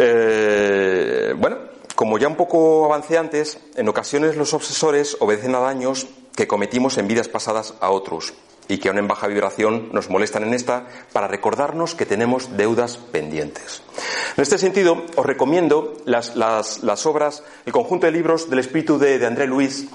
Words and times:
Eh, 0.00 1.34
bueno, 1.36 1.58
como 1.96 2.18
ya 2.18 2.28
un 2.28 2.36
poco 2.36 2.84
avancé 2.84 3.18
antes, 3.18 3.58
en 3.74 3.88
ocasiones 3.88 4.36
los 4.36 4.54
obsesores 4.54 5.16
obedecen 5.18 5.56
a 5.56 5.58
daños 5.58 6.06
que 6.36 6.46
cometimos 6.46 6.98
en 6.98 7.08
vidas 7.08 7.26
pasadas 7.26 7.74
a 7.80 7.90
otros 7.90 8.32
y 8.68 8.78
que 8.78 8.90
aún 8.90 8.98
en 8.98 9.08
baja 9.08 9.26
vibración 9.26 9.88
nos 9.92 10.08
molestan 10.08 10.44
en 10.44 10.54
esta 10.54 10.86
para 11.12 11.26
recordarnos 11.26 11.96
que 11.96 12.06
tenemos 12.06 12.56
deudas 12.56 12.96
pendientes. 12.96 13.82
En 14.36 14.42
este 14.42 14.56
sentido, 14.58 15.02
os 15.16 15.26
recomiendo 15.26 15.96
las, 16.04 16.36
obras, 17.04 17.42
el 17.66 17.72
conjunto 17.72 18.06
de 18.06 18.12
libros 18.12 18.48
del 18.48 18.60
espíritu 18.60 18.98
de, 19.00 19.26
André 19.26 19.48
Luis, 19.48 19.88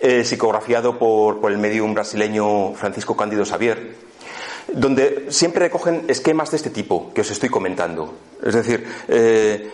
eh, 0.00 0.22
psicografiado 0.22 0.98
por, 0.98 1.40
por 1.40 1.50
el 1.50 1.56
medium 1.56 1.94
brasileño 1.94 2.74
Francisco 2.74 3.16
Cándido 3.16 3.46
Xavier, 3.46 3.94
donde 4.72 5.26
siempre 5.30 5.66
recogen 5.66 6.04
esquemas 6.08 6.50
de 6.50 6.56
este 6.58 6.70
tipo 6.70 7.12
que 7.14 7.20
os 7.20 7.30
estoy 7.30 7.48
comentando. 7.48 8.14
Es 8.44 8.54
decir, 8.54 8.86
eh, 9.08 9.70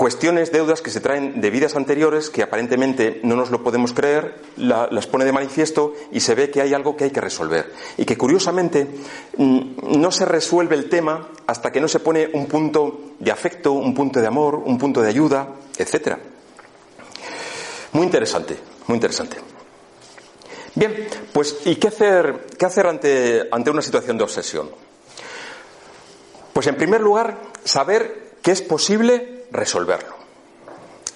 cuestiones, 0.00 0.50
deudas 0.50 0.80
que 0.80 0.90
se 0.90 1.00
traen 1.00 1.42
de 1.42 1.50
vidas 1.50 1.76
anteriores 1.76 2.30
que 2.30 2.42
aparentemente 2.42 3.20
no 3.22 3.36
nos 3.36 3.50
lo 3.50 3.62
podemos 3.62 3.92
creer, 3.92 4.34
las 4.56 5.06
pone 5.06 5.26
de 5.26 5.32
manifiesto 5.32 5.92
y 6.10 6.20
se 6.20 6.34
ve 6.34 6.50
que 6.50 6.62
hay 6.62 6.72
algo 6.72 6.96
que 6.96 7.04
hay 7.04 7.10
que 7.10 7.20
resolver. 7.20 7.70
Y 7.98 8.06
que 8.06 8.16
curiosamente 8.16 8.86
mm, 9.36 10.00
no 10.00 10.10
se 10.10 10.24
resuelve 10.24 10.74
el 10.74 10.88
tema 10.88 11.28
hasta 11.46 11.70
que 11.70 11.82
no 11.82 11.88
se 11.88 12.00
pone 12.00 12.30
un 12.32 12.46
punto 12.46 13.12
de 13.18 13.30
afecto, 13.30 13.72
un 13.72 13.92
punto 13.92 14.20
de 14.20 14.26
amor, 14.26 14.54
un 14.54 14.78
punto 14.78 15.02
de 15.02 15.08
ayuda, 15.10 15.48
etc. 15.76 16.16
Muy 17.92 18.04
interesante, 18.06 18.56
muy 18.86 18.96
interesante. 18.96 19.36
Bien, 20.74 21.08
pues 21.32 21.56
¿y 21.64 21.76
qué 21.76 21.88
hacer, 21.88 22.86
ante, 22.86 23.48
ante 23.50 23.70
una 23.70 23.82
situación 23.82 24.16
de 24.18 24.24
obsesión? 24.24 24.70
Pues 26.52 26.66
en 26.66 26.76
primer 26.76 27.00
lugar, 27.00 27.38
saber 27.64 28.34
que 28.42 28.52
es 28.52 28.62
posible 28.62 29.46
resolverlo. 29.50 30.14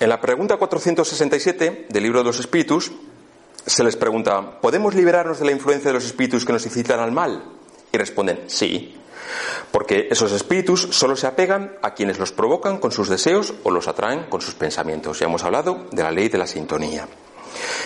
En 0.00 0.08
la 0.08 0.20
pregunta 0.20 0.56
467 0.56 1.86
del 1.88 2.02
libro 2.02 2.18
de 2.18 2.24
los 2.24 2.40
espíritus 2.40 2.92
se 3.64 3.84
les 3.84 3.96
pregunta, 3.96 4.60
¿podemos 4.60 4.94
liberarnos 4.94 5.38
de 5.38 5.46
la 5.46 5.52
influencia 5.52 5.88
de 5.88 5.94
los 5.94 6.04
espíritus 6.04 6.44
que 6.44 6.52
nos 6.52 6.66
incitan 6.66 7.00
al 7.00 7.12
mal? 7.12 7.44
Y 7.92 7.96
responden, 7.96 8.44
sí, 8.48 8.94
porque 9.70 10.08
esos 10.10 10.32
espíritus 10.32 10.88
solo 10.90 11.16
se 11.16 11.26
apegan 11.26 11.76
a 11.80 11.94
quienes 11.94 12.18
los 12.18 12.32
provocan 12.32 12.78
con 12.78 12.92
sus 12.92 13.08
deseos 13.08 13.54
o 13.62 13.70
los 13.70 13.88
atraen 13.88 14.24
con 14.24 14.40
sus 14.40 14.54
pensamientos. 14.54 15.18
Ya 15.18 15.26
hemos 15.26 15.44
hablado 15.44 15.86
de 15.92 16.02
la 16.02 16.10
ley 16.10 16.28
de 16.28 16.38
la 16.38 16.46
sintonía. 16.46 17.08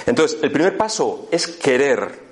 Entonces, 0.07 0.39
el 0.43 0.53
primer 0.53 0.77
paso 0.77 1.29
es 1.31 1.47
querer, 1.47 2.29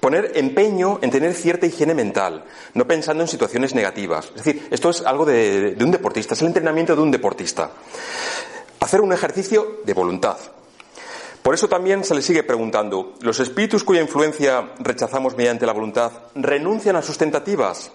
poner 0.00 0.32
empeño 0.34 0.98
en 1.02 1.10
tener 1.10 1.34
cierta 1.34 1.66
higiene 1.66 1.94
mental, 1.94 2.44
no 2.74 2.86
pensando 2.86 3.22
en 3.22 3.28
situaciones 3.28 3.74
negativas. 3.74 4.26
Es 4.26 4.44
decir, 4.44 4.68
esto 4.70 4.90
es 4.90 5.02
algo 5.02 5.24
de, 5.24 5.76
un 5.80 5.90
deportista, 5.90 6.34
es 6.34 6.42
el 6.42 6.48
entrenamiento 6.48 6.94
de 6.94 7.02
un 7.02 7.10
deportista. 7.10 7.70
Hacer 8.80 9.00
un 9.00 9.12
ejercicio 9.12 9.80
de 9.84 9.94
voluntad. 9.94 10.36
Por 11.42 11.54
eso 11.54 11.68
también 11.68 12.04
se 12.04 12.14
le 12.14 12.22
sigue 12.22 12.42
preguntando, 12.42 13.14
¿los 13.20 13.40
espíritus 13.40 13.84
cuya 13.84 14.00
influencia 14.00 14.72
rechazamos 14.80 15.36
mediante 15.36 15.64
la 15.64 15.72
voluntad 15.72 16.12
renuncian 16.34 16.96
a 16.96 17.02
sus 17.02 17.18
tentativas? 17.18 17.92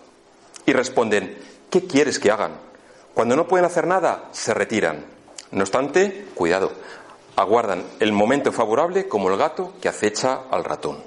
Y 0.65 0.73
responden, 0.73 1.37
¿qué 1.69 1.85
quieres 1.85 2.17
que 2.17 2.31
hagan? 2.31 2.53
Cuando 3.13 3.35
no 3.35 3.47
pueden 3.47 3.65
hacer 3.65 3.87
nada, 3.87 4.29
se 4.31 4.53
retiran. 4.53 5.05
No 5.51 5.61
obstante, 5.61 6.27
cuidado, 6.33 6.71
aguardan 7.41 7.83
el 7.99 8.11
momento 8.11 8.51
favorable 8.51 9.07
como 9.07 9.29
el 9.29 9.37
gato 9.37 9.73
que 9.81 9.89
acecha 9.89 10.41
al 10.49 10.63
ratón. 10.63 10.97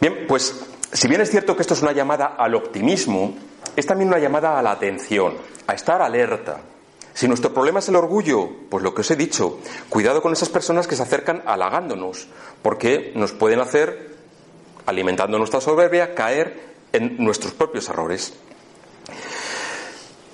Bien, 0.00 0.26
pues 0.26 0.54
si 0.92 1.08
bien 1.08 1.20
es 1.20 1.30
cierto 1.30 1.56
que 1.56 1.62
esto 1.62 1.74
es 1.74 1.82
una 1.82 1.92
llamada 1.92 2.36
al 2.38 2.54
optimismo, 2.54 3.34
es 3.74 3.86
también 3.86 4.08
una 4.08 4.18
llamada 4.18 4.58
a 4.58 4.62
la 4.62 4.72
atención, 4.72 5.34
a 5.66 5.74
estar 5.74 6.00
alerta. 6.00 6.60
Si 7.12 7.26
nuestro 7.26 7.52
problema 7.52 7.78
es 7.78 7.88
el 7.88 7.96
orgullo, 7.96 8.48
pues 8.70 8.84
lo 8.84 8.94
que 8.94 9.00
os 9.00 9.10
he 9.10 9.16
dicho, 9.16 9.58
cuidado 9.88 10.20
con 10.20 10.32
esas 10.32 10.48
personas 10.48 10.86
que 10.86 10.96
se 10.96 11.02
acercan 11.02 11.42
halagándonos, 11.46 12.28
porque 12.62 13.12
nos 13.14 13.32
pueden 13.32 13.60
hacer, 13.60 14.16
alimentando 14.84 15.38
nuestra 15.38 15.60
soberbia, 15.60 16.14
caer 16.14 16.74
en 16.92 17.16
nuestros 17.18 17.54
propios 17.54 17.88
errores. 17.88 18.34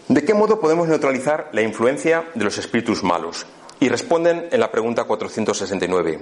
¿De 0.08 0.24
qué 0.24 0.34
modo 0.34 0.60
podemos 0.60 0.88
neutralizar 0.88 1.48
la 1.52 1.62
influencia 1.62 2.24
de 2.34 2.44
los 2.44 2.58
espíritus 2.58 3.02
malos? 3.02 3.46
Y 3.82 3.88
responden 3.88 4.46
en 4.52 4.60
la 4.60 4.70
pregunta 4.70 5.02
469. 5.02 6.20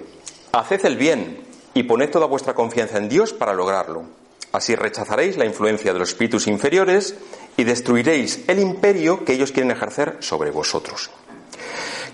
Haced 0.53 0.87
el 0.87 0.97
bien 0.97 1.45
y 1.75 1.83
poned 1.83 2.09
toda 2.09 2.25
vuestra 2.25 2.55
confianza 2.55 2.97
en 2.97 3.11
Dios 3.11 3.35
para 3.35 3.53
lograrlo. 3.53 4.05
Así 4.51 4.75
rechazaréis 4.75 5.37
la 5.37 5.45
influencia 5.45 5.93
de 5.93 5.99
los 5.99 6.09
espíritus 6.09 6.47
inferiores 6.47 7.17
y 7.59 7.65
destruiréis 7.65 8.49
el 8.49 8.61
imperio 8.61 9.27
que 9.27 9.35
ellos 9.35 9.53
quieren 9.53 9.73
ejercer 9.73 10.17
sobre 10.21 10.51
vosotros. 10.51 11.11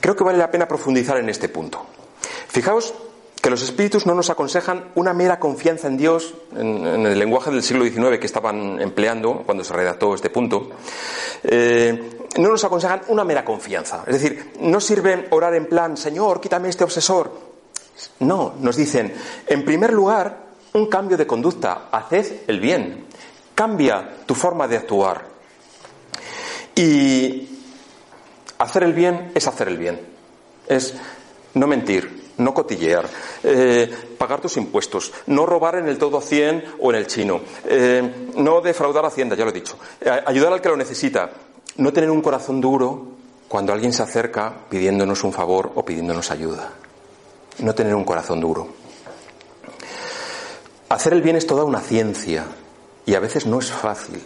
Creo 0.00 0.16
que 0.16 0.24
vale 0.24 0.38
la 0.38 0.50
pena 0.50 0.66
profundizar 0.66 1.16
en 1.18 1.28
este 1.28 1.48
punto. 1.48 1.86
Fijaos 2.48 2.92
que 3.46 3.50
los 3.50 3.62
espíritus 3.62 4.06
no 4.06 4.14
nos 4.16 4.28
aconsejan 4.28 4.90
una 4.96 5.14
mera 5.14 5.38
confianza 5.38 5.86
en 5.86 5.96
Dios, 5.96 6.34
en, 6.56 6.84
el 7.06 7.16
lenguaje 7.16 7.52
del 7.52 7.62
siglo 7.62 7.84
XIX 7.84 8.18
que 8.18 8.26
estaban 8.26 8.80
empleando 8.80 9.44
cuando 9.46 9.62
se 9.62 9.72
redactó 9.72 10.16
este 10.16 10.30
punto, 10.30 10.70
eh, 11.44 12.10
no 12.38 12.48
nos 12.48 12.64
aconsejan 12.64 13.02
una 13.06 13.22
mera 13.22 13.44
confianza. 13.44 14.02
Es 14.04 14.20
decir, 14.20 14.50
no 14.62 14.80
sirve 14.80 15.28
orar 15.30 15.54
en 15.54 15.66
plan, 15.66 15.96
Señor, 15.96 16.40
quítame 16.40 16.70
este 16.70 16.82
obsesor. 16.82 17.30
No, 18.18 18.56
nos 18.58 18.74
dicen, 18.74 19.14
en 19.46 19.64
primer 19.64 19.92
lugar, 19.92 20.46
un 20.72 20.88
cambio 20.88 21.16
de 21.16 21.28
conducta, 21.28 21.86
haced 21.92 22.48
el 22.48 22.58
bien, 22.58 23.06
cambia 23.54 24.24
tu 24.26 24.34
forma 24.34 24.66
de 24.66 24.76
actuar. 24.78 25.24
Y 26.74 27.48
hacer 28.58 28.82
el 28.82 28.92
bien 28.92 29.30
es 29.36 29.46
hacer 29.46 29.68
el 29.68 29.78
bien, 29.78 30.00
es 30.66 30.94
no 31.54 31.68
mentir, 31.68 32.25
no 32.38 32.52
cotillear, 32.52 33.08
eh, 33.42 33.90
pagar 34.18 34.40
tus 34.40 34.56
impuestos, 34.56 35.12
no 35.26 35.46
robar 35.46 35.76
en 35.76 35.88
el 35.88 35.98
todo 35.98 36.18
a 36.18 36.22
100 36.22 36.76
o 36.80 36.90
en 36.90 36.96
el 36.96 37.06
chino, 37.06 37.40
eh, 37.64 38.28
no 38.36 38.60
defraudar 38.60 39.04
a 39.04 39.08
Hacienda, 39.08 39.36
ya 39.36 39.44
lo 39.44 39.50
he 39.50 39.54
dicho, 39.54 39.78
eh, 40.00 40.10
ayudar 40.26 40.52
al 40.52 40.60
que 40.60 40.68
lo 40.68 40.76
necesita, 40.76 41.30
no 41.76 41.92
tener 41.92 42.10
un 42.10 42.22
corazón 42.22 42.60
duro 42.60 43.06
cuando 43.48 43.72
alguien 43.72 43.92
se 43.92 44.02
acerca 44.02 44.52
pidiéndonos 44.68 45.24
un 45.24 45.32
favor 45.32 45.72
o 45.74 45.84
pidiéndonos 45.84 46.30
ayuda, 46.30 46.72
no 47.58 47.74
tener 47.74 47.94
un 47.94 48.04
corazón 48.04 48.40
duro. 48.40 48.68
Hacer 50.88 51.14
el 51.14 51.22
bien 51.22 51.36
es 51.36 51.46
toda 51.46 51.64
una 51.64 51.80
ciencia 51.80 52.46
y 53.04 53.14
a 53.14 53.20
veces 53.20 53.46
no 53.46 53.58
es 53.58 53.70
fácil, 53.70 54.22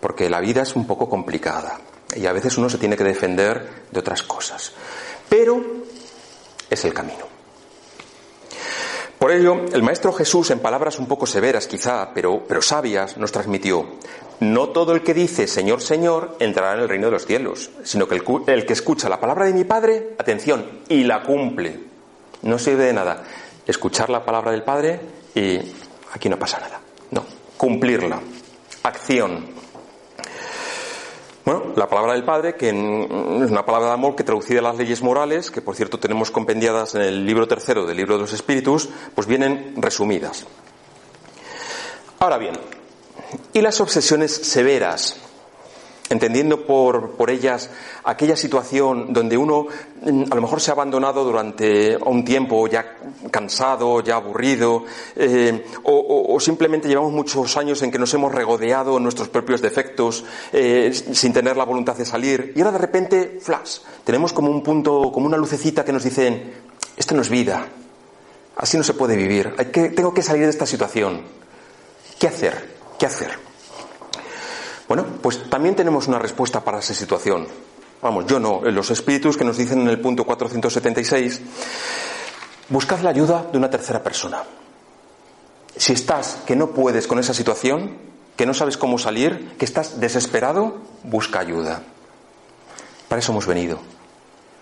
porque 0.00 0.28
la 0.28 0.40
vida 0.40 0.62
es 0.62 0.76
un 0.76 0.86
poco 0.86 1.08
complicada 1.08 1.80
y 2.14 2.26
a 2.26 2.32
veces 2.32 2.58
uno 2.58 2.68
se 2.68 2.78
tiene 2.78 2.96
que 2.96 3.04
defender 3.04 3.84
de 3.90 4.00
otras 4.00 4.22
cosas, 4.22 4.72
pero 5.28 5.62
es 6.68 6.84
el 6.84 6.94
camino. 6.94 7.35
Por 9.26 9.34
ello, 9.34 9.64
el 9.72 9.82
Maestro 9.82 10.12
Jesús, 10.12 10.52
en 10.52 10.60
palabras 10.60 11.00
un 11.00 11.08
poco 11.08 11.26
severas 11.26 11.66
quizá, 11.66 12.10
pero, 12.14 12.44
pero 12.46 12.62
sabias, 12.62 13.16
nos 13.16 13.32
transmitió, 13.32 13.84
no 14.38 14.68
todo 14.68 14.92
el 14.92 15.02
que 15.02 15.14
dice 15.14 15.48
Señor, 15.48 15.82
Señor 15.82 16.36
entrará 16.38 16.74
en 16.74 16.82
el 16.82 16.88
reino 16.88 17.06
de 17.06 17.10
los 17.10 17.26
cielos, 17.26 17.70
sino 17.82 18.06
que 18.06 18.14
el, 18.14 18.22
el 18.46 18.64
que 18.64 18.72
escucha 18.72 19.08
la 19.08 19.18
palabra 19.18 19.46
de 19.46 19.52
mi 19.52 19.64
Padre, 19.64 20.14
atención, 20.16 20.64
y 20.88 21.02
la 21.02 21.24
cumple. 21.24 21.76
No 22.42 22.56
sirve 22.56 22.84
de 22.84 22.92
nada 22.92 23.24
escuchar 23.66 24.10
la 24.10 24.24
palabra 24.24 24.52
del 24.52 24.62
Padre 24.62 25.00
y 25.34 25.58
aquí 26.12 26.28
no 26.28 26.38
pasa 26.38 26.60
nada. 26.60 26.80
No, 27.10 27.26
cumplirla. 27.56 28.20
Acción. 28.84 29.44
Bueno, 31.46 31.74
la 31.76 31.86
palabra 31.86 32.14
del 32.14 32.24
Padre, 32.24 32.56
que 32.56 32.70
es 32.70 32.74
una 32.74 33.64
palabra 33.64 33.86
de 33.86 33.94
amor 33.94 34.16
que 34.16 34.24
traducida 34.24 34.58
a 34.58 34.62
las 34.62 34.76
leyes 34.76 35.00
morales, 35.00 35.52
que 35.52 35.62
por 35.62 35.76
cierto 35.76 36.00
tenemos 36.00 36.32
compendiadas 36.32 36.96
en 36.96 37.02
el 37.02 37.24
libro 37.24 37.46
tercero 37.46 37.86
del 37.86 37.96
libro 37.96 38.16
de 38.16 38.22
los 38.22 38.32
Espíritus, 38.32 38.88
pues 39.14 39.28
vienen 39.28 39.74
resumidas. 39.76 40.44
Ahora 42.18 42.36
bien, 42.38 42.58
¿y 43.52 43.60
las 43.60 43.80
obsesiones 43.80 44.34
severas? 44.34 45.20
Entendiendo 46.08 46.66
por, 46.66 47.12
por, 47.12 47.30
ellas 47.30 47.70
aquella 48.04 48.36
situación 48.36 49.12
donde 49.12 49.36
uno 49.36 49.66
mm, 50.02 50.24
a 50.30 50.34
lo 50.34 50.42
mejor 50.42 50.60
se 50.60 50.70
ha 50.70 50.74
abandonado 50.74 51.24
durante 51.24 51.96
un 51.96 52.24
tiempo 52.24 52.66
ya 52.68 52.96
cansado, 53.30 54.00
ya 54.02 54.16
aburrido, 54.16 54.84
eh, 55.16 55.64
o, 55.82 56.38
simplemente 56.40 56.88
llevamos 56.88 57.12
muchos 57.12 57.56
años 57.56 57.82
en 57.82 57.90
que 57.90 57.98
nos 57.98 58.12
hemos 58.14 58.32
regodeado 58.32 58.96
en 58.96 59.02
nuestros 59.02 59.28
propios 59.28 59.62
defectos 59.62 60.24
eh, 60.52 60.92
sin 60.92 61.32
tener 61.32 61.56
la 61.56 61.64
voluntad 61.64 61.96
de 61.96 62.04
salir, 62.04 62.52
y 62.54 62.60
ahora 62.60 62.72
de 62.72 62.78
repente, 62.78 63.38
flash, 63.40 63.78
tenemos 64.04 64.32
como 64.32 64.50
un 64.50 64.62
punto, 64.62 65.10
como 65.12 65.26
una 65.26 65.36
lucecita 65.36 65.84
que 65.84 65.92
nos 65.92 66.04
dicen, 66.04 66.52
esto 66.96 67.14
no 67.14 67.22
es 67.22 67.28
vida, 67.28 67.66
así 68.56 68.76
no 68.76 68.84
se 68.84 68.94
puede 68.94 69.16
vivir, 69.16 69.54
Hay 69.58 69.66
que, 69.66 69.90
tengo 69.90 70.14
que 70.14 70.22
salir 70.22 70.44
de 70.44 70.50
esta 70.50 70.66
situación. 70.66 71.22
¿Qué 72.18 72.28
hacer? 72.28 72.76
¿Qué 72.98 73.06
hacer? 73.06 73.55
Pues 75.26 75.50
también 75.50 75.74
tenemos 75.74 76.06
una 76.06 76.20
respuesta 76.20 76.62
para 76.62 76.78
esa 76.78 76.94
situación. 76.94 77.48
Vamos, 78.00 78.26
yo 78.26 78.38
no, 78.38 78.60
los 78.62 78.92
espíritus 78.92 79.36
que 79.36 79.42
nos 79.42 79.56
dicen 79.56 79.80
en 79.80 79.88
el 79.88 80.00
punto 80.00 80.22
476, 80.22 81.40
buscad 82.68 83.00
la 83.00 83.10
ayuda 83.10 83.44
de 83.50 83.58
una 83.58 83.68
tercera 83.68 84.04
persona. 84.04 84.44
Si 85.76 85.94
estás 85.94 86.38
que 86.46 86.54
no 86.54 86.68
puedes 86.68 87.08
con 87.08 87.18
esa 87.18 87.34
situación, 87.34 87.98
que 88.36 88.46
no 88.46 88.54
sabes 88.54 88.76
cómo 88.76 88.98
salir, 88.98 89.56
que 89.58 89.64
estás 89.64 89.98
desesperado, 89.98 90.76
busca 91.02 91.40
ayuda. 91.40 91.82
Para 93.08 93.18
eso 93.18 93.32
hemos 93.32 93.48
venido. 93.48 93.80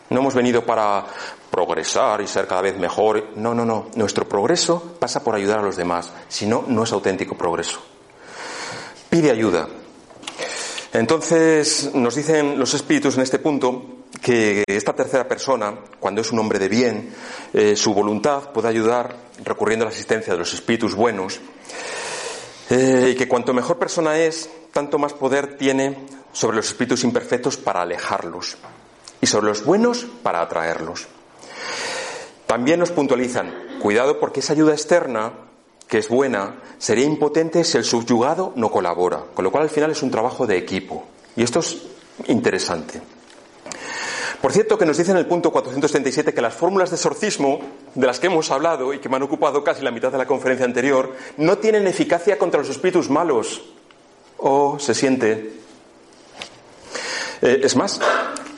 No 0.09 0.21
hemos 0.21 0.35
venido 0.35 0.65
para 0.65 1.05
progresar 1.51 2.23
y 2.23 2.27
ser 2.27 2.47
cada 2.47 2.63
vez 2.63 2.79
mejor. 2.79 3.33
No, 3.37 3.55
no, 3.55 3.67
no. 3.67 3.89
Nuestro 3.97 4.27
progreso 4.27 4.97
pasa 4.99 5.23
por 5.23 5.35
ayudar 5.35 5.59
a 5.59 5.63
los 5.63 5.77
demás. 5.77 6.11
Si 6.29 6.47
no, 6.47 6.65
no 6.67 6.85
es 6.85 6.93
auténtico 6.93 7.37
progreso. 7.37 7.81
Pide 9.11 9.31
ayuda. 9.31 9.69
Entonces, 10.94 11.91
nos 11.93 12.14
dicen 12.14 12.56
los 12.56 12.73
espíritus 12.73 13.17
en 13.17 13.23
este 13.25 13.41
punto 13.41 14.05
que 14.23 14.62
esta 14.64 14.93
tercera 14.94 15.26
persona, 15.26 15.75
cuando 15.99 16.20
es 16.20 16.31
un 16.31 16.38
hombre 16.38 16.61
de 16.61 16.69
bien, 16.69 17.12
eh, 17.52 17.75
su 17.75 17.93
voluntad 17.93 18.52
puede 18.52 18.69
ayudar 18.69 19.17
recurriendo 19.44 19.85
a 19.85 19.88
la 19.88 19.93
asistencia 19.93 20.32
de 20.32 20.38
los 20.38 20.55
espíritus 20.55 20.94
buenos, 20.94 21.41
eh, 22.70 23.11
y 23.11 23.17
que 23.17 23.26
cuanto 23.26 23.52
mejor 23.52 23.76
persona 23.76 24.17
es, 24.20 24.49
tanto 24.73 25.00
más 25.00 25.12
poder 25.14 25.58
tiene 25.58 26.06
sobre 26.32 26.58
los 26.58 26.69
espíritus 26.69 27.02
imperfectos 27.02 27.56
para 27.56 27.82
alejarlos, 27.82 28.56
y 29.20 29.26
sobre 29.26 29.46
los 29.46 29.64
buenos 29.64 30.06
para 30.23 30.43
atraerlos. 30.43 31.08
También 32.46 32.79
nos 32.79 32.93
puntualizan, 32.93 33.52
cuidado 33.82 34.20
porque 34.20 34.38
esa 34.38 34.52
ayuda 34.52 34.75
externa 34.75 35.32
que 35.89 35.99
es 35.99 36.09
buena, 36.09 36.61
sería 36.79 37.05
impotente 37.05 37.65
si 37.65 37.77
el 37.77 37.85
subyugado 37.85 38.53
no 38.57 38.71
colabora, 38.71 39.25
con 39.35 39.45
lo 39.45 39.51
cual 39.51 39.65
al 39.65 39.71
final 39.71 39.91
es 39.91 40.03
un 40.03 40.11
trabajo 40.11 40.47
de 40.47 40.57
equipo. 40.57 41.05
Y 41.37 41.43
esto 41.43 41.61
es 41.61 41.83
interesante. 42.27 43.01
Por 44.41 44.53
cierto, 44.53 44.77
que 44.77 44.85
nos 44.85 44.99
dice 44.99 45.11
en 45.11 45.17
el 45.17 45.27
punto 45.27 45.51
437 45.51 46.35
que 46.35 46.43
las 46.43 46.53
fórmulas 46.53 46.91
de 46.91 46.97
exorcismo, 46.97 47.61
de 47.95 48.07
las 48.07 48.21
que 48.21 48.27
hemos 48.27 48.51
hablado 48.51 48.93
y 48.93 48.99
que 48.99 49.09
me 49.09 49.17
han 49.17 49.23
ocupado 49.23 49.65
casi 49.65 49.83
la 49.83 49.91
mitad 49.91 50.13
de 50.13 50.19
la 50.19 50.27
conferencia 50.27 50.67
anterior, 50.67 51.15
no 51.39 51.57
tienen 51.57 51.87
eficacia 51.87 52.37
contra 52.39 52.61
los 52.61 52.69
espíritus 52.69 53.09
malos. 53.09 53.63
Oh, 54.37 54.79
se 54.79 54.95
siente. 54.95 55.53
Eh, 57.41 57.61
es 57.63 57.75
más, 57.75 58.01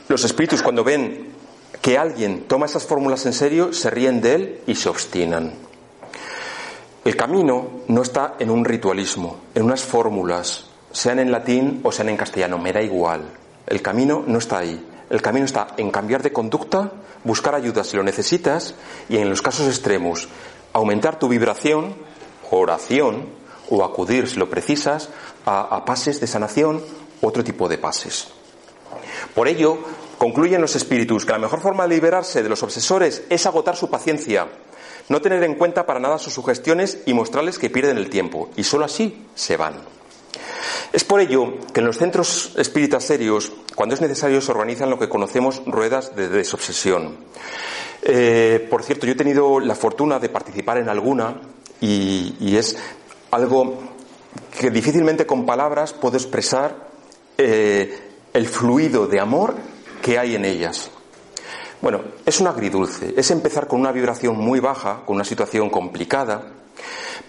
los 0.08 0.24
espíritus 0.24 0.60
cuando 0.60 0.82
ven 0.82 1.28
que 1.80 1.96
alguien 1.96 2.48
toma 2.48 2.66
esas 2.66 2.84
fórmulas 2.84 3.24
en 3.26 3.32
serio, 3.32 3.72
se 3.72 3.88
ríen 3.88 4.20
de 4.20 4.34
él 4.34 4.60
y 4.66 4.74
se 4.74 4.88
obstinan. 4.88 5.65
El 7.06 7.14
camino 7.14 7.84
no 7.86 8.02
está 8.02 8.34
en 8.40 8.50
un 8.50 8.64
ritualismo, 8.64 9.36
en 9.54 9.62
unas 9.62 9.84
fórmulas, 9.84 10.64
sean 10.90 11.20
en 11.20 11.30
latín 11.30 11.78
o 11.84 11.92
sean 11.92 12.08
en 12.08 12.16
castellano, 12.16 12.58
me 12.58 12.72
da 12.72 12.82
igual. 12.82 13.22
El 13.64 13.80
camino 13.80 14.24
no 14.26 14.38
está 14.38 14.58
ahí. 14.58 14.84
El 15.08 15.22
camino 15.22 15.44
está 15.44 15.68
en 15.76 15.92
cambiar 15.92 16.20
de 16.24 16.32
conducta, 16.32 16.90
buscar 17.22 17.54
ayuda 17.54 17.84
si 17.84 17.96
lo 17.96 18.02
necesitas 18.02 18.74
y 19.08 19.18
en 19.18 19.30
los 19.30 19.40
casos 19.40 19.68
extremos, 19.68 20.26
aumentar 20.72 21.16
tu 21.16 21.28
vibración, 21.28 21.94
oración 22.50 23.28
o 23.70 23.84
acudir 23.84 24.26
si 24.28 24.40
lo 24.40 24.50
precisas 24.50 25.08
a, 25.44 25.60
a 25.60 25.84
pases 25.84 26.18
de 26.18 26.26
sanación, 26.26 26.82
otro 27.20 27.44
tipo 27.44 27.68
de 27.68 27.78
pases. 27.78 28.32
Por 29.32 29.46
ello, 29.46 29.78
concluyen 30.18 30.60
los 30.60 30.74
espíritus 30.74 31.24
que 31.24 31.30
la 31.30 31.38
mejor 31.38 31.60
forma 31.60 31.84
de 31.84 31.94
liberarse 31.94 32.42
de 32.42 32.48
los 32.48 32.64
obsesores 32.64 33.22
es 33.30 33.46
agotar 33.46 33.76
su 33.76 33.88
paciencia, 33.88 34.48
no 35.08 35.20
tener 35.20 35.42
en 35.44 35.54
cuenta 35.54 35.86
para 35.86 36.00
nada 36.00 36.18
sus 36.18 36.34
sugestiones 36.34 36.98
y 37.06 37.14
mostrarles 37.14 37.58
que 37.58 37.70
pierden 37.70 37.98
el 37.98 38.10
tiempo, 38.10 38.50
y 38.56 38.64
sólo 38.64 38.84
así 38.84 39.26
se 39.34 39.56
van. 39.56 39.74
Es 40.92 41.04
por 41.04 41.20
ello 41.20 41.54
que 41.72 41.80
en 41.80 41.86
los 41.86 41.98
centros 41.98 42.54
espíritas 42.56 43.04
serios, 43.04 43.52
cuando 43.74 43.94
es 43.94 44.00
necesario, 44.00 44.40
se 44.40 44.50
organizan 44.50 44.90
lo 44.90 44.98
que 44.98 45.08
conocemos 45.08 45.62
ruedas 45.66 46.14
de 46.16 46.28
desobsesión. 46.28 47.16
Eh, 48.02 48.66
por 48.70 48.82
cierto, 48.82 49.06
yo 49.06 49.12
he 49.12 49.16
tenido 49.16 49.60
la 49.60 49.74
fortuna 49.74 50.18
de 50.18 50.28
participar 50.28 50.78
en 50.78 50.88
alguna 50.88 51.40
y, 51.80 52.56
es 52.56 52.76
algo 53.30 53.78
que 54.58 54.70
difícilmente 54.70 55.26
con 55.26 55.44
palabras 55.44 55.92
puedo 55.92 56.16
expresar 56.16 56.88
eh, 57.36 57.98
el 58.32 58.46
fluido 58.46 59.06
de 59.06 59.20
amor 59.20 59.54
que 60.00 60.18
hay 60.18 60.36
en 60.36 60.44
ellas. 60.44 60.90
Bueno, 61.80 62.00
es 62.24 62.40
un 62.40 62.46
agridulce, 62.46 63.14
es 63.16 63.30
empezar 63.30 63.66
con 63.66 63.80
una 63.80 63.92
vibración 63.92 64.36
muy 64.38 64.60
baja, 64.60 65.02
con 65.04 65.16
una 65.16 65.24
situación 65.24 65.68
complicada, 65.68 66.42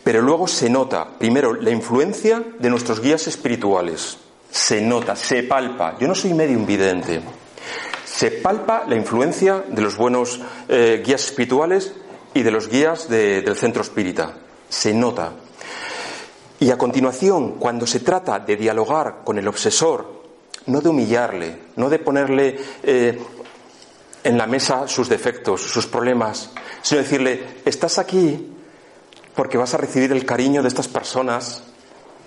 pero 0.03 0.21
luego 0.21 0.47
se 0.47 0.69
nota, 0.69 1.07
primero, 1.17 1.53
la 1.53 1.71
influencia 1.71 2.43
de 2.57 2.69
nuestros 2.69 3.01
guías 3.01 3.27
espirituales. 3.27 4.17
Se 4.49 4.81
nota, 4.81 5.15
se 5.15 5.43
palpa. 5.43 5.97
Yo 5.99 6.07
no 6.07 6.15
soy 6.15 6.33
medio 6.33 6.57
invidente. 6.57 7.21
Se 8.05 8.31
palpa 8.31 8.85
la 8.87 8.95
influencia 8.95 9.63
de 9.67 9.81
los 9.81 9.97
buenos 9.97 10.39
eh, 10.69 11.03
guías 11.05 11.25
espirituales 11.25 11.93
y 12.33 12.41
de 12.41 12.51
los 12.51 12.69
guías 12.69 13.09
del 13.09 13.55
centro 13.57 13.81
espírita. 13.81 14.33
Se 14.69 14.93
nota. 14.93 15.33
Y 16.59 16.71
a 16.71 16.77
continuación, 16.77 17.53
cuando 17.59 17.85
se 17.85 17.99
trata 17.99 18.39
de 18.39 18.55
dialogar 18.55 19.21
con 19.23 19.37
el 19.37 19.47
obsesor, 19.47 20.17
no 20.67 20.81
de 20.81 20.89
humillarle, 20.89 21.57
no 21.75 21.89
de 21.89 21.99
ponerle 21.99 22.59
eh, 22.83 23.19
en 24.27 24.37
la 24.37 24.45
mesa 24.45 24.89
sus 24.89 25.07
defectos, 25.07 25.61
sus 25.61 25.87
problemas, 25.87 26.51
sino 26.81 27.01
decirle, 27.01 27.61
estás 27.63 27.97
aquí 27.97 28.53
porque 29.33 29.57
vas 29.57 29.73
a 29.73 29.77
recibir 29.77 30.11
el 30.11 30.25
cariño 30.25 30.61
de 30.61 30.67
estas 30.67 30.89
personas 30.89 31.63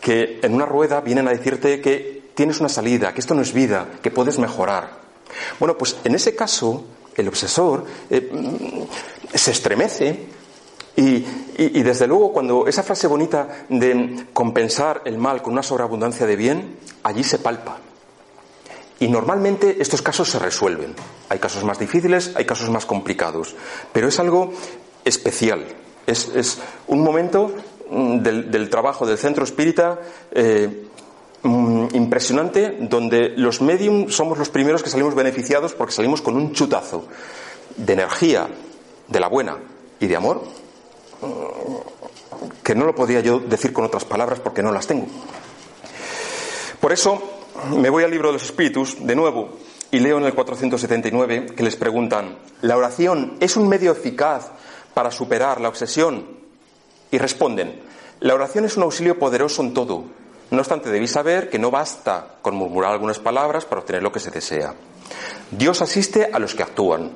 que 0.00 0.40
en 0.42 0.54
una 0.54 0.64
rueda 0.64 1.02
vienen 1.02 1.28
a 1.28 1.32
decirte 1.32 1.82
que 1.82 2.30
tienes 2.34 2.58
una 2.58 2.70
salida, 2.70 3.12
que 3.12 3.20
esto 3.20 3.34
no 3.34 3.42
es 3.42 3.52
vida, 3.52 3.86
que 4.02 4.10
puedes 4.10 4.38
mejorar. 4.38 4.98
Bueno, 5.58 5.76
pues 5.76 5.98
en 6.02 6.14
ese 6.14 6.34
caso, 6.34 6.86
el 7.14 7.28
obsesor 7.28 7.84
eh, 8.08 8.86
se 9.34 9.50
estremece 9.50 10.26
y, 10.96 11.26
y, 11.58 11.82
desde 11.82 12.06
luego 12.06 12.32
cuando 12.32 12.66
esa 12.66 12.82
frase 12.82 13.08
bonita 13.08 13.66
de 13.68 14.24
compensar 14.32 15.02
el 15.04 15.18
mal 15.18 15.42
con 15.42 15.52
una 15.52 15.62
sobreabundancia 15.62 16.26
de 16.26 16.36
bien, 16.36 16.78
allí 17.02 17.24
se 17.24 17.38
palpa. 17.38 17.89
Y 19.00 19.08
normalmente 19.08 19.78
estos 19.80 20.02
casos 20.02 20.28
se 20.28 20.38
resuelven. 20.38 20.94
Hay 21.30 21.38
casos 21.38 21.64
más 21.64 21.78
difíciles, 21.78 22.32
hay 22.34 22.44
casos 22.44 22.68
más 22.68 22.84
complicados, 22.84 23.56
pero 23.92 24.08
es 24.08 24.20
algo 24.20 24.52
especial. 25.04 25.64
Es, 26.06 26.58
un 26.86 27.02
momento 27.02 27.54
mm, 27.90 28.18
del, 28.18 28.68
trabajo 28.68 29.06
del 29.06 29.16
centro 29.16 29.44
espírita 29.44 29.98
eh, 30.30 30.86
mm, 31.42 31.86
impresionante 31.94 32.76
donde 32.80 33.30
los 33.36 33.62
medium 33.62 34.10
somos 34.10 34.36
los 34.36 34.50
primeros 34.50 34.82
que 34.82 34.90
salimos 34.90 35.14
beneficiados 35.14 35.72
porque 35.72 35.94
salimos 35.94 36.20
con 36.20 36.36
un 36.36 36.52
chutazo 36.52 37.06
de 37.76 37.92
energía, 37.94 38.48
de 39.08 39.20
la 39.20 39.28
buena 39.28 39.56
y 39.98 40.08
de 40.08 40.16
amor, 40.16 40.42
mm, 41.22 42.62
que 42.62 42.74
no 42.74 42.84
lo 42.84 42.94
podía 42.94 43.20
yo 43.20 43.38
decir 43.38 43.72
con 43.72 43.86
otras 43.86 44.04
palabras 44.04 44.40
porque 44.40 44.62
no 44.62 44.72
las 44.72 44.86
tengo. 44.86 45.06
Por 46.80 46.92
eso, 46.92 47.39
me 47.68 47.90
voy 47.90 48.04
al 48.04 48.10
libro 48.10 48.28
de 48.28 48.34
los 48.34 48.44
Espíritus, 48.44 48.96
de 49.06 49.14
nuevo, 49.14 49.50
y 49.90 49.98
leo 49.98 50.18
en 50.18 50.24
el 50.24 50.34
479 50.34 51.46
que 51.56 51.62
les 51.62 51.76
preguntan, 51.76 52.38
¿la 52.62 52.76
oración 52.76 53.36
es 53.40 53.56
un 53.56 53.68
medio 53.68 53.92
eficaz 53.92 54.50
para 54.94 55.10
superar 55.10 55.60
la 55.60 55.68
obsesión? 55.68 56.26
Y 57.10 57.18
responden, 57.18 57.80
la 58.20 58.34
oración 58.34 58.64
es 58.64 58.76
un 58.76 58.84
auxilio 58.84 59.18
poderoso 59.18 59.62
en 59.62 59.74
todo. 59.74 60.04
No 60.50 60.58
obstante, 60.58 60.90
debéis 60.90 61.12
saber 61.12 61.48
que 61.48 61.58
no 61.58 61.70
basta 61.70 62.36
con 62.42 62.54
murmurar 62.54 62.92
algunas 62.92 63.18
palabras 63.18 63.64
para 63.64 63.80
obtener 63.80 64.02
lo 64.02 64.12
que 64.12 64.20
se 64.20 64.30
desea. 64.30 64.74
Dios 65.50 65.82
asiste 65.82 66.30
a 66.32 66.38
los 66.38 66.54
que 66.54 66.62
actúan 66.62 67.12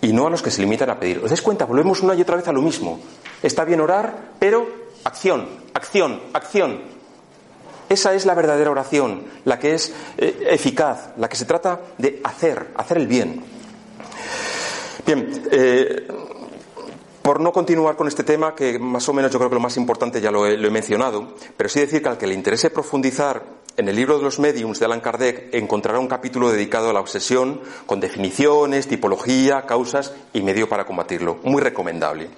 y 0.00 0.12
no 0.12 0.26
a 0.26 0.30
los 0.30 0.42
que 0.42 0.50
se 0.50 0.62
limitan 0.62 0.90
a 0.90 0.98
pedir. 0.98 1.18
¿Os 1.18 1.30
dais 1.30 1.42
cuenta? 1.42 1.64
Volvemos 1.64 2.00
una 2.00 2.14
y 2.14 2.22
otra 2.22 2.36
vez 2.36 2.48
a 2.48 2.52
lo 2.52 2.62
mismo. 2.62 3.00
Está 3.42 3.64
bien 3.64 3.80
orar, 3.80 4.32
pero 4.38 4.66
acción, 5.04 5.48
acción, 5.74 6.20
acción. 6.32 6.99
Esa 7.90 8.14
es 8.14 8.24
la 8.24 8.34
verdadera 8.34 8.70
oración, 8.70 9.24
la 9.44 9.58
que 9.58 9.74
es 9.74 9.92
eh, 10.16 10.46
eficaz, 10.48 11.10
la 11.16 11.28
que 11.28 11.34
se 11.34 11.44
trata 11.44 11.80
de 11.98 12.20
hacer, 12.22 12.68
hacer 12.76 12.98
el 12.98 13.08
bien. 13.08 13.42
Bien, 15.04 15.42
eh, 15.50 16.06
por 17.20 17.40
no 17.40 17.52
continuar 17.52 17.96
con 17.96 18.06
este 18.06 18.22
tema, 18.22 18.54
que 18.54 18.78
más 18.78 19.08
o 19.08 19.12
menos 19.12 19.32
yo 19.32 19.40
creo 19.40 19.50
que 19.50 19.56
lo 19.56 19.60
más 19.60 19.76
importante 19.76 20.20
ya 20.20 20.30
lo 20.30 20.46
he, 20.46 20.70
mencionado, 20.70 21.34
pero 21.56 21.68
sí 21.68 21.80
decir 21.80 22.00
que 22.00 22.08
al 22.08 22.16
que 22.16 22.28
le 22.28 22.34
interese 22.34 22.70
profundizar 22.70 23.42
en 23.76 23.88
el 23.88 23.96
libro 23.96 24.18
de 24.18 24.22
los 24.22 24.38
mediums 24.38 24.78
de 24.78 24.84
Alan 24.84 25.00
Kardec 25.00 25.52
encontrará 25.52 25.98
un 25.98 26.06
capítulo 26.06 26.52
dedicado 26.52 26.90
a 26.90 26.92
la 26.92 27.00
obsesión, 27.00 27.60
con 27.86 27.98
definiciones, 27.98 28.86
tipología, 28.86 29.66
causas 29.66 30.12
y 30.32 30.42
medio 30.42 30.68
para 30.68 30.86
combatirlo. 30.86 31.40
Muy 31.42 31.60
recomendable. 31.60 32.30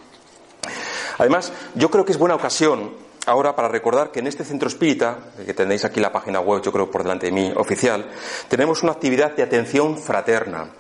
Además, 1.19 1.53
yo 1.75 1.91
creo 1.91 2.07
que 2.07 2.13
es 2.13 2.19
buena 2.19 2.37
ocasión 2.37 3.12
ahora 3.27 3.55
para 3.55 3.69
recordar 3.69 4.11
que 4.11 4.21
en 4.21 4.27
este 4.27 4.45
centro 4.45 4.69
espírita, 4.69 5.19
que 5.45 5.55
tenéis 5.55 5.85
aquí 5.85 6.01
la 6.01 6.13
página 6.13 6.41
web, 6.41 6.63
yo 6.63 6.73
creo 6.73 6.91
por 6.91 7.03
delante 7.03 7.27
de 7.27 7.33
mí, 7.33 7.53
oficial, 7.57 8.11
tenemos 8.49 8.83
una 8.83 8.93
actividad 8.93 9.33
de 9.37 9.43
atención 9.43 9.97
fraterna, 9.99 10.71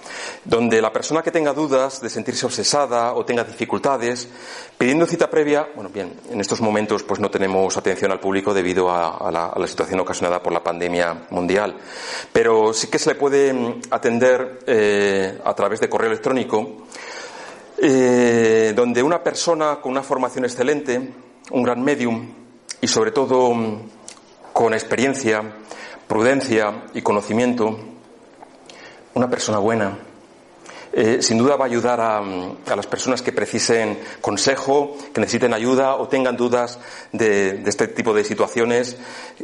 donde 0.44 0.82
la 0.82 0.92
persona 0.92 1.22
que 1.22 1.30
tenga 1.30 1.52
dudas 1.52 2.00
de 2.00 2.10
sentirse 2.10 2.46
obsesada 2.46 3.14
o 3.14 3.24
tenga 3.24 3.44
dificultades, 3.44 4.28
pidiendo 4.76 5.06
cita 5.06 5.30
previa, 5.30 5.68
bueno, 5.74 5.90
bien, 5.90 6.12
en 6.30 6.40
estos 6.40 6.60
momentos 6.60 7.02
pues 7.04 7.20
no 7.20 7.30
tenemos 7.30 7.76
atención 7.76 8.10
al 8.10 8.20
público 8.20 8.52
debido 8.52 8.90
a, 8.90 9.30
la, 9.30 9.66
situación 9.66 10.00
ocasionada 10.00 10.42
por 10.42 10.52
la 10.52 10.62
pandemia 10.62 11.26
mundial, 11.30 11.76
pero 12.32 12.72
sí 12.72 12.88
que 12.88 12.98
se 12.98 13.10
le 13.10 13.14
puede 13.14 13.52
mm, 13.52 13.80
atender 13.90 14.58
eh, 14.66 15.40
a 15.44 15.54
través 15.54 15.80
de 15.80 15.88
correo 15.88 16.10
electrónico, 16.10 16.86
eh, 17.78 18.72
donde 18.74 19.02
una 19.02 19.22
persona 19.22 19.78
con 19.80 19.92
una 19.92 20.02
formación 20.02 20.44
excelente, 20.44 21.12
un 21.52 21.62
gran 21.62 21.82
medium 21.82 22.28
y 22.80 22.88
sobre 22.88 23.12
todo 23.12 23.54
mm, 23.54 23.78
con 24.52 24.74
experiencia, 24.74 25.42
prudencia 26.06 26.84
y 26.94 27.02
conocimiento, 27.02 27.78
una 29.14 29.30
persona 29.30 29.58
buena. 29.58 29.98
Eh, 30.94 31.22
sin 31.22 31.38
duda 31.38 31.56
va 31.56 31.64
a 31.64 31.68
ayudar 31.68 32.22
mm, 32.22 32.70
a, 32.70 32.76
las 32.76 32.86
personas 32.86 33.22
que 33.22 33.32
precisen 33.32 33.98
consejo, 34.20 34.96
que 35.12 35.20
necesiten 35.20 35.54
ayuda 35.54 35.96
o 35.96 36.08
tengan 36.08 36.36
dudas 36.36 36.78
de, 37.12 37.62
este 37.64 37.88
tipo 37.88 38.12
de 38.12 38.24
situaciones 38.24 38.98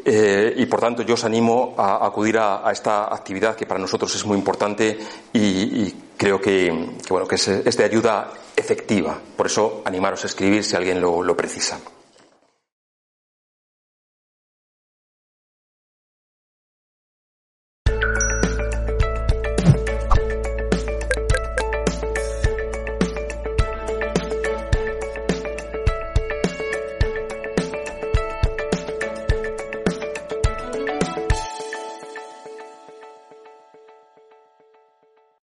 eh, 0.05 0.53
y 0.57 0.67
por 0.67 0.81
tanto 0.81 1.03
yo 1.03 1.15
os 1.15 1.25
animo 1.25 1.75
a, 1.79 2.05
acudir 2.07 2.37
a, 2.39 2.71
esta 2.71 3.15
actividad 3.15 3.57
que 3.57 3.65
para 3.65 3.81
nosotros 3.81 4.15
es 4.15 4.27
muy 4.27 4.37
importante 4.37 4.99
y, 5.33 5.95
creo 6.19 6.41
que, 6.41 6.71
bueno, 7.09 7.27
que 7.27 7.37
es, 7.37 7.77
de 7.77 7.85
ayuda 7.85 8.33
efectiva. 8.55 9.19
Por 9.37 9.47
eso 9.47 9.83
animaros 9.85 10.25
a 10.25 10.27
escribir 10.27 10.65
si 10.65 10.77
alguien 10.77 11.01
lo 11.01 11.37
precisa. 11.37 11.79